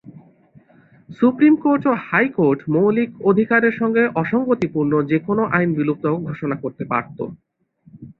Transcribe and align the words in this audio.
Supreme court 1.09 1.83
ও 1.87 1.93
high court 2.07 2.59
মৌলিক 2.75 3.09
অধিকারের 3.29 3.73
সঙ্গে 3.73 4.03
অসঙ্গতিপূর্ণ 4.21 4.93
যেকোন 5.11 5.37
আইন 5.55 5.69
বিলুপ্ত 5.77 6.05
ঘোষণা 6.27 6.55
করতে 6.63 6.83
পারত। 6.85 7.17